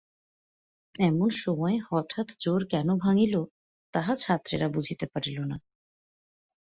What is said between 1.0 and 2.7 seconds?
এমন সময়ে হঠাৎ জোড়